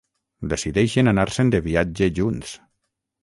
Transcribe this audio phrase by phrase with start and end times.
[0.53, 2.55] Decideixen anar-se'n de viatge junts.